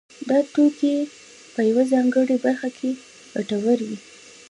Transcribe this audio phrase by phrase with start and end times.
[0.29, 0.95] دا توکي
[1.53, 2.89] په یوه ځانګړې برخه کې
[3.33, 3.97] ګټور وي